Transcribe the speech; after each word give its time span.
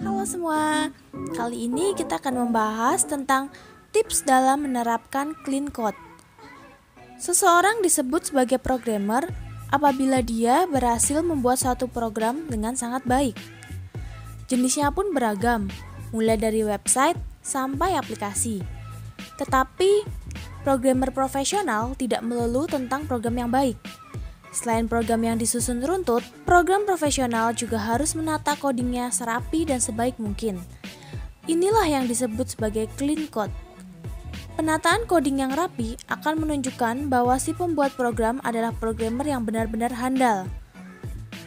Halo 0.00 0.24
semua, 0.24 0.88
kali 1.36 1.68
ini 1.68 1.92
kita 1.92 2.16
akan 2.16 2.48
membahas 2.48 3.04
tentang 3.04 3.52
tips 3.92 4.24
dalam 4.24 4.64
menerapkan 4.64 5.36
clean 5.44 5.68
code. 5.68 5.92
Seseorang 7.20 7.84
disebut 7.84 8.32
sebagai 8.32 8.56
programmer 8.56 9.28
apabila 9.68 10.24
dia 10.24 10.64
berhasil 10.64 11.20
membuat 11.20 11.60
satu 11.60 11.84
program 11.84 12.48
dengan 12.48 12.72
sangat 12.80 13.04
baik. 13.04 13.36
Jenisnya 14.48 14.88
pun 14.88 15.12
beragam, 15.12 15.68
mulai 16.16 16.40
dari 16.40 16.64
website 16.64 17.20
sampai 17.44 17.92
aplikasi. 17.92 18.64
Tetapi, 19.36 20.08
programmer 20.64 21.12
profesional 21.12 21.92
tidak 21.92 22.24
melulu 22.24 22.64
tentang 22.64 23.04
program 23.04 23.36
yang 23.36 23.52
baik 23.52 23.76
Selain 24.50 24.90
program 24.90 25.22
yang 25.22 25.38
disusun 25.38 25.78
runtut, 25.78 26.26
program 26.42 26.82
profesional 26.82 27.54
juga 27.54 27.78
harus 27.78 28.18
menata 28.18 28.58
codingnya 28.58 29.14
serapi 29.14 29.62
dan 29.62 29.78
sebaik 29.78 30.18
mungkin. 30.18 30.58
Inilah 31.46 31.86
yang 31.86 32.04
disebut 32.10 32.58
sebagai 32.58 32.90
clean 32.98 33.30
code. 33.30 33.54
Penataan 34.58 35.06
coding 35.06 35.40
yang 35.40 35.54
rapi 35.54 35.94
akan 36.10 36.42
menunjukkan 36.42 37.08
bahwa 37.08 37.38
si 37.38 37.54
pembuat 37.54 37.94
program 37.94 38.42
adalah 38.42 38.74
programmer 38.74 39.24
yang 39.24 39.46
benar-benar 39.46 39.94
handal. 39.94 40.50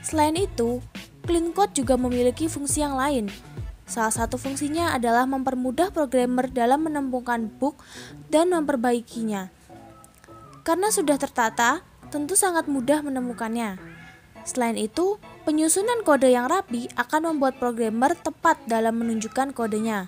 Selain 0.00 0.34
itu, 0.34 0.80
clean 1.28 1.52
code 1.52 1.76
juga 1.76 1.94
memiliki 2.00 2.48
fungsi 2.48 2.80
yang 2.82 2.96
lain. 2.96 3.28
Salah 3.86 4.10
satu 4.10 4.34
fungsinya 4.34 4.96
adalah 4.96 5.22
mempermudah 5.28 5.94
programmer 5.94 6.50
dalam 6.50 6.90
menemukan 6.90 7.46
bug 7.46 7.78
dan 8.32 8.50
memperbaikinya. 8.50 9.54
Karena 10.66 10.90
sudah 10.90 11.14
tertata, 11.14 11.86
tentu 12.08 12.38
sangat 12.38 12.70
mudah 12.70 13.02
menemukannya. 13.02 13.76
Selain 14.46 14.78
itu, 14.78 15.18
penyusunan 15.42 16.06
kode 16.06 16.30
yang 16.30 16.46
rapi 16.46 16.86
akan 16.94 17.34
membuat 17.34 17.58
programmer 17.58 18.14
tepat 18.14 18.62
dalam 18.70 19.02
menunjukkan 19.02 19.50
kodenya. 19.50 20.06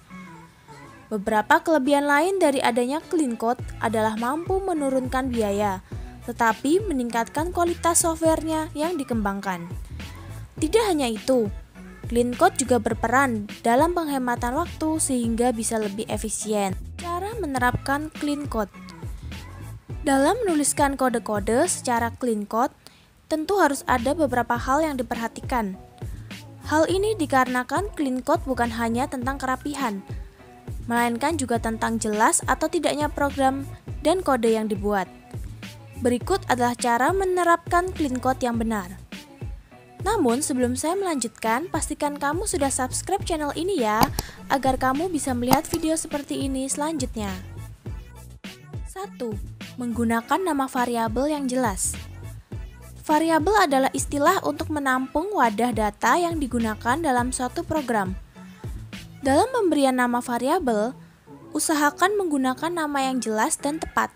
Beberapa 1.11 1.65
kelebihan 1.65 2.07
lain 2.07 2.39
dari 2.39 2.63
adanya 2.63 3.03
clean 3.03 3.35
code 3.35 3.59
adalah 3.83 4.15
mampu 4.15 4.63
menurunkan 4.63 5.33
biaya, 5.33 5.83
tetapi 6.29 6.85
meningkatkan 6.85 7.51
kualitas 7.51 8.05
softwarenya 8.05 8.71
yang 8.77 8.95
dikembangkan. 8.95 9.67
Tidak 10.61 10.85
hanya 10.87 11.09
itu, 11.09 11.49
clean 12.07 12.37
code 12.37 12.61
juga 12.61 12.79
berperan 12.79 13.49
dalam 13.67 13.97
penghematan 13.97 14.55
waktu 14.55 15.01
sehingga 15.01 15.51
bisa 15.51 15.81
lebih 15.81 16.05
efisien. 16.07 16.77
Cara 17.01 17.33
menerapkan 17.41 18.13
clean 18.13 18.45
code 18.47 18.71
dalam 20.07 20.39
menuliskan 20.47 20.95
kode-kode 20.95 21.67
secara 21.67 22.15
clean 22.23 22.47
code, 22.47 22.71
tentu 23.27 23.59
harus 23.59 23.83
ada 23.91 24.15
beberapa 24.15 24.55
hal 24.55 24.83
yang 24.87 24.95
diperhatikan. 24.95 25.75
Hal 26.71 26.87
ini 26.87 27.19
dikarenakan 27.19 27.91
clean 27.99 28.23
code 28.23 28.45
bukan 28.47 28.71
hanya 28.79 29.11
tentang 29.11 29.41
kerapihan, 29.41 30.05
melainkan 30.87 31.35
juga 31.35 31.59
tentang 31.59 31.99
jelas 31.99 32.45
atau 32.47 32.71
tidaknya 32.71 33.11
program 33.11 33.67
dan 34.07 34.23
kode 34.23 34.55
yang 34.55 34.71
dibuat. 34.71 35.11
Berikut 35.99 36.47
adalah 36.47 36.79
cara 36.79 37.11
menerapkan 37.11 37.91
clean 37.91 38.23
code 38.23 38.39
yang 38.45 38.55
benar. 38.55 38.87
Namun, 40.07 40.47
sebelum 40.47 40.79
saya 40.79 40.95
melanjutkan, 40.95 41.67
pastikan 41.75 42.15
kamu 42.15 42.47
sudah 42.47 42.71
subscribe 42.71 43.27
channel 43.27 43.51
ini 43.59 43.83
ya, 43.83 43.99
agar 44.47 44.79
kamu 44.79 45.11
bisa 45.11 45.35
melihat 45.35 45.67
video 45.67 45.99
seperti 45.99 46.47
ini 46.47 46.71
selanjutnya. 46.71 47.35
1 48.95 49.68
menggunakan 49.79 50.43
nama 50.43 50.67
variabel 50.67 51.31
yang 51.31 51.47
jelas. 51.47 51.95
Variabel 53.07 53.55
adalah 53.71 53.91
istilah 53.95 54.43
untuk 54.43 54.75
menampung 54.75 55.31
wadah 55.31 55.71
data 55.71 56.19
yang 56.19 56.43
digunakan 56.43 56.99
dalam 56.99 57.31
suatu 57.31 57.63
program. 57.63 58.19
Dalam 59.23 59.47
pemberian 59.55 59.95
nama 59.95 60.19
variabel, 60.19 60.93
usahakan 61.55 62.19
menggunakan 62.19 62.75
nama 62.75 63.07
yang 63.07 63.23
jelas 63.23 63.55
dan 63.57 63.79
tepat. 63.79 64.11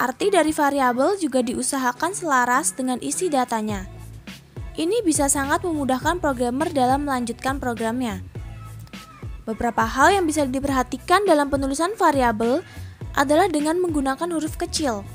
Arti 0.00 0.32
dari 0.32 0.50
variabel 0.50 1.20
juga 1.20 1.44
diusahakan 1.44 2.16
selaras 2.16 2.74
dengan 2.74 2.98
isi 3.04 3.30
datanya. 3.30 3.86
Ini 4.74 5.06
bisa 5.06 5.30
sangat 5.30 5.62
memudahkan 5.62 6.18
programmer 6.18 6.72
dalam 6.72 7.06
melanjutkan 7.06 7.62
programnya. 7.62 8.26
Beberapa 9.44 9.84
hal 9.86 10.18
yang 10.18 10.24
bisa 10.26 10.48
diperhatikan 10.48 11.22
dalam 11.28 11.52
penulisan 11.52 11.94
variabel 11.94 12.64
adalah 13.14 13.46
dengan 13.50 13.78
menggunakan 13.78 14.28
huruf 14.30 14.58
kecil. 14.58 15.06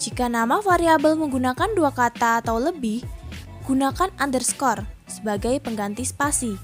Jika 0.00 0.28
nama 0.28 0.60
variabel 0.60 1.16
menggunakan 1.16 1.72
dua 1.72 1.92
kata 1.92 2.44
atau 2.44 2.60
lebih, 2.60 3.04
gunakan 3.64 4.12
underscore 4.20 4.84
sebagai 5.08 5.60
pengganti 5.60 6.04
spasi. 6.04 6.56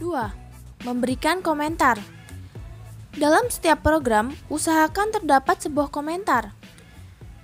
2. 0.00 0.88
Memberikan 0.88 1.44
komentar. 1.44 2.00
Dalam 3.12 3.52
setiap 3.52 3.84
program, 3.84 4.32
usahakan 4.48 5.12
terdapat 5.12 5.60
sebuah 5.60 5.92
komentar. 5.92 6.56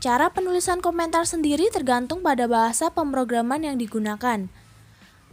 Cara 0.01 0.33
penulisan 0.33 0.81
komentar 0.81 1.27
sendiri 1.29 1.69
tergantung 1.69 2.25
pada 2.25 2.49
bahasa 2.49 2.89
pemrograman 2.89 3.61
yang 3.61 3.77
digunakan. 3.77 4.49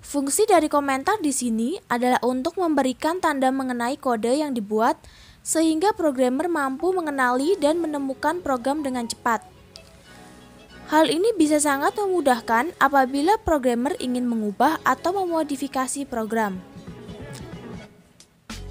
Fungsi 0.03 0.43
dari 0.43 0.67
komentar 0.67 1.23
di 1.23 1.31
sini 1.31 1.79
adalah 1.87 2.19
untuk 2.27 2.59
memberikan 2.59 3.23
tanda 3.23 3.55
mengenai 3.55 3.95
kode 3.95 4.35
yang 4.35 4.51
dibuat 4.51 4.99
sehingga 5.43 5.91
programmer 5.91 6.47
mampu 6.47 6.95
mengenali 6.95 7.59
dan 7.59 7.83
menemukan 7.83 8.39
program 8.39 8.79
dengan 8.79 9.05
cepat. 9.05 9.43
Hal 10.87 11.11
ini 11.11 11.35
bisa 11.35 11.59
sangat 11.59 11.95
memudahkan 11.99 12.75
apabila 12.79 13.35
programmer 13.43 13.95
ingin 13.99 14.23
mengubah 14.23 14.79
atau 14.87 15.11
memodifikasi 15.15 16.07
program. 16.07 16.63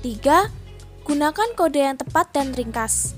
3. 0.01 0.51
Gunakan 1.05 1.51
kode 1.55 1.81
yang 1.81 1.97
tepat 2.01 2.33
dan 2.33 2.57
ringkas. 2.57 3.15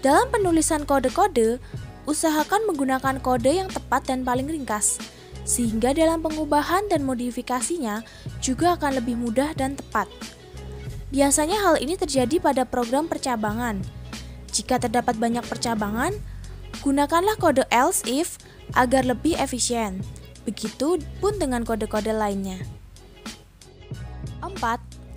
Dalam 0.00 0.32
penulisan 0.32 0.88
kode-kode, 0.88 1.60
usahakan 2.08 2.64
menggunakan 2.64 3.20
kode 3.20 3.60
yang 3.60 3.68
tepat 3.68 4.08
dan 4.08 4.24
paling 4.24 4.48
ringkas, 4.48 4.96
sehingga 5.44 5.92
dalam 5.92 6.24
pengubahan 6.24 6.88
dan 6.88 7.04
modifikasinya 7.04 8.06
juga 8.40 8.78
akan 8.78 9.02
lebih 9.02 9.18
mudah 9.20 9.52
dan 9.52 9.76
tepat. 9.76 10.08
Biasanya 11.10 11.58
hal 11.58 11.82
ini 11.82 11.98
terjadi 11.98 12.38
pada 12.38 12.62
program 12.62 13.10
percabangan. 13.10 13.82
Jika 14.54 14.78
terdapat 14.78 15.18
banyak 15.18 15.42
percabangan, 15.42 16.14
gunakanlah 16.86 17.34
kode 17.34 17.66
else 17.74 18.06
if 18.06 18.38
agar 18.78 19.02
lebih 19.02 19.34
efisien. 19.34 20.02
Begitu 20.46 21.02
pun 21.18 21.34
dengan 21.38 21.66
kode-kode 21.66 22.14
lainnya. 22.14 22.62
4. 24.42 24.54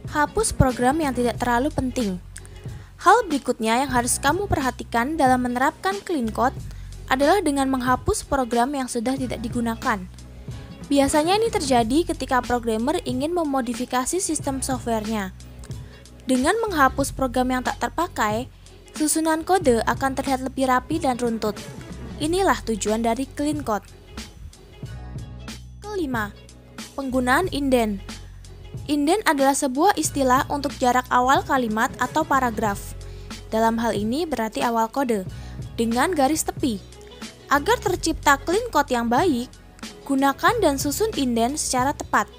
Hapus 0.10 0.54
program 0.54 0.98
yang 0.98 1.14
tidak 1.14 1.38
terlalu 1.38 1.70
penting. 1.70 2.18
Hal 3.02 3.26
berikutnya 3.30 3.84
yang 3.86 3.92
harus 3.92 4.18
kamu 4.18 4.50
perhatikan 4.50 5.14
dalam 5.14 5.46
menerapkan 5.46 6.00
clean 6.02 6.30
code 6.34 6.56
adalah 7.12 7.44
dengan 7.44 7.70
menghapus 7.70 8.26
program 8.26 8.74
yang 8.74 8.90
sudah 8.90 9.14
tidak 9.14 9.44
digunakan. 9.44 10.02
Biasanya 10.88 11.40
ini 11.40 11.50
terjadi 11.52 12.14
ketika 12.14 12.40
programmer 12.44 13.00
ingin 13.04 13.32
memodifikasi 13.32 14.20
sistem 14.20 14.60
softwarenya. 14.64 15.36
Dengan 16.24 16.56
menghapus 16.64 17.12
program 17.12 17.52
yang 17.52 17.64
tak 17.68 17.84
terpakai, 17.84 18.48
susunan 18.96 19.44
kode 19.44 19.84
akan 19.84 20.16
terlihat 20.16 20.40
lebih 20.48 20.72
rapi 20.72 20.96
dan 21.04 21.20
runtut. 21.20 21.60
Inilah 22.24 22.64
tujuan 22.64 23.04
dari 23.04 23.28
clean 23.28 23.60
code. 23.60 23.84
Kelima, 25.84 26.32
penggunaan 26.96 27.52
indent. 27.52 28.00
Indent 28.88 29.20
adalah 29.28 29.52
sebuah 29.52 30.00
istilah 30.00 30.48
untuk 30.48 30.72
jarak 30.80 31.04
awal 31.12 31.44
kalimat 31.44 31.92
atau 32.00 32.24
paragraf. 32.24 32.96
Dalam 33.52 33.76
hal 33.84 33.92
ini 33.92 34.24
berarti 34.24 34.64
awal 34.64 34.88
kode, 34.88 35.28
dengan 35.76 36.16
garis 36.16 36.48
tepi. 36.48 36.80
Agar 37.52 37.78
tercipta 37.84 38.40
clean 38.42 38.64
code 38.72 38.90
yang 38.90 39.12
baik, 39.12 39.52
gunakan 40.08 40.56
dan 40.64 40.80
susun 40.80 41.12
indent 41.20 41.60
secara 41.60 41.92
tepat. 41.92 42.32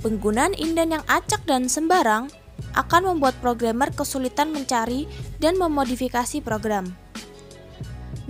Penggunaan 0.00 0.56
indent 0.56 0.98
yang 0.98 1.04
acak 1.06 1.44
dan 1.46 1.70
sembarang 1.70 2.26
akan 2.72 3.14
membuat 3.14 3.36
programmer 3.42 3.92
kesulitan 3.92 4.54
mencari 4.54 5.04
dan 5.42 5.60
memodifikasi 5.60 6.40
program. 6.40 6.88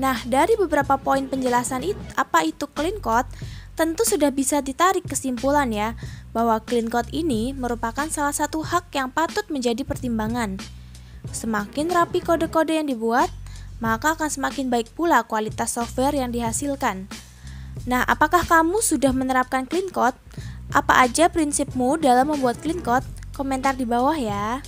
Nah, 0.00 0.18
dari 0.24 0.56
beberapa 0.56 0.96
poin 0.96 1.28
penjelasan 1.28 1.84
itu, 1.84 2.00
apa 2.16 2.42
itu 2.42 2.64
clean 2.72 2.96
code, 2.98 3.28
tentu 3.76 4.02
sudah 4.08 4.32
bisa 4.32 4.64
ditarik 4.64 5.04
kesimpulan 5.04 5.68
ya, 5.68 5.94
bahwa 6.32 6.58
clean 6.64 6.88
code 6.88 7.12
ini 7.12 7.52
merupakan 7.52 8.08
salah 8.08 8.32
satu 8.32 8.64
hak 8.64 8.88
yang 8.96 9.12
patut 9.12 9.44
menjadi 9.52 9.84
pertimbangan. 9.84 10.56
Semakin 11.30 11.92
rapi 11.92 12.24
kode-kode 12.24 12.74
yang 12.74 12.88
dibuat, 12.88 13.28
maka 13.78 14.16
akan 14.16 14.30
semakin 14.32 14.72
baik 14.72 14.90
pula 14.96 15.22
kualitas 15.22 15.76
software 15.76 16.16
yang 16.16 16.32
dihasilkan. 16.32 17.06
Nah, 17.84 18.02
apakah 18.06 18.46
kamu 18.46 18.80
sudah 18.80 19.12
menerapkan 19.14 19.68
clean 19.68 19.90
code? 19.90 20.16
Apa 20.72 21.04
aja 21.04 21.28
prinsipmu 21.28 22.00
dalam 22.00 22.32
membuat 22.32 22.58
clean 22.64 22.80
code? 22.80 23.04
komentar 23.32 23.74
di 23.74 23.88
bawah 23.88 24.16
ya. 24.16 24.60